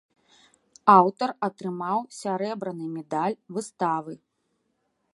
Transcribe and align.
Аўтар 0.93 1.29
атрымаў 1.49 1.99
сярэбраны 2.21 2.85
медаль 2.97 3.39
выставы. 3.59 4.13